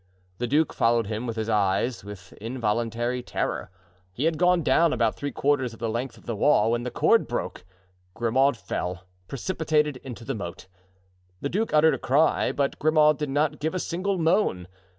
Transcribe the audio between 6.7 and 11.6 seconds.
when the cord broke. Grimaud fell—precipitated into the moat. The